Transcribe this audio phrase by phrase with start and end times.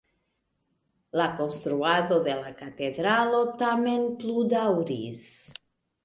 [1.19, 5.21] La konstruado de la katedralo tamen plue daŭris.